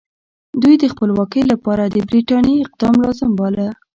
دوی 0.61 0.75
د 0.79 0.85
خپلواکۍ 0.93 1.43
لپاره 1.51 1.83
د 1.87 1.97
برټانیې 2.07 2.61
اقدام 2.65 2.95
لازم 3.05 3.31
باله. 3.39 3.67